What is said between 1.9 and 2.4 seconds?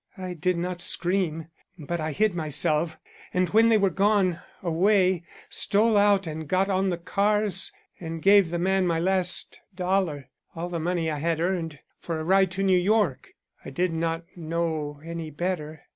I hid